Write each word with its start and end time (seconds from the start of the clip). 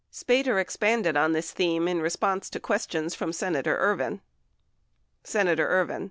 Spater 0.11 0.59
expanded 0.59 1.15
on 1.15 1.33
this 1.33 1.51
theme 1.51 1.87
in 1.87 2.01
response 2.01 2.49
to 2.49 2.59
ques 2.59 2.87
tions 2.89 3.13
from 3.13 3.31
Senator 3.31 3.77
Ervin. 3.77 4.19
Senator 5.23 5.67
Ervin. 5.67 5.99